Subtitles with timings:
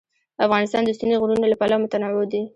[0.45, 2.41] افغانستان د ستوني غرونه له پلوه متنوع دی.